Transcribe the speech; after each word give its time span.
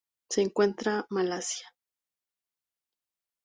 Se 0.31 0.41
encuentra 0.41 1.05
Malasia. 1.11 1.71